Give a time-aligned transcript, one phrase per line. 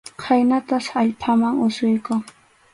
[0.23, 2.21] Khaynatas allpaman asuykun.